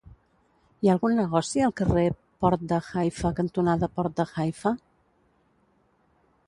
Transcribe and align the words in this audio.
Hi 0.85 0.89
ha 0.89 0.93
algun 0.93 1.13
negoci 1.19 1.61
al 1.65 1.75
carrer 1.81 2.05
Port 2.45 2.65
de 2.73 2.81
Haifa 2.93 3.33
cantonada 3.41 3.93
Port 3.99 4.19
de 4.23 4.27
Haifa? 4.31 4.75